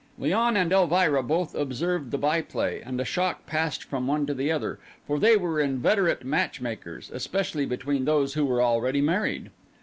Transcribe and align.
Léon 0.19 0.55
and 0.55 0.71
Elvira 0.73 1.21
both 1.21 1.53
observed 1.53 2.09
the 2.09 2.17
byplay, 2.17 2.81
and 2.83 2.99
a 2.99 3.05
shock 3.05 3.45
passed 3.45 3.83
from 3.83 4.07
one 4.07 4.25
to 4.25 4.33
the 4.33 4.51
other; 4.51 4.79
for 5.05 5.19
they 5.19 5.37
were 5.37 5.59
inveterate 5.59 6.23
match 6.25 6.59
makers, 6.59 7.11
especially 7.13 7.67
between 7.67 8.05
those 8.05 8.33
who 8.33 8.43
were 8.43 8.63
already 8.63 8.99
married. 8.99 9.51